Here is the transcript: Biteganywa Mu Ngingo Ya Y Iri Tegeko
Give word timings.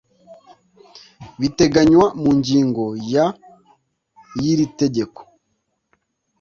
Biteganywa 1.39 2.07
Mu 2.21 2.31
Ngingo 2.37 2.83
Ya 3.13 3.25
Y 4.41 4.43
Iri 4.51 4.65
Tegeko 4.79 5.21